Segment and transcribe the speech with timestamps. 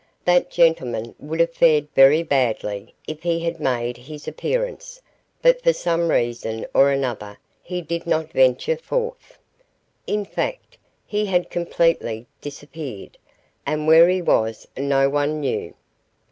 [0.25, 4.99] That gentleman would have fared very badly if he had made his appearance,
[5.43, 9.37] but for some reason or another he did not venture forth.
[10.07, 13.19] In fact, he had completely disappeared,
[13.63, 15.75] and where he was no one knew.